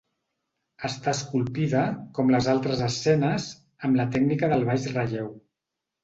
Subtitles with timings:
[0.87, 1.83] Està esculpida,
[2.17, 3.45] com les altres escenes,
[3.89, 5.29] amb la tècnica del baix relleu.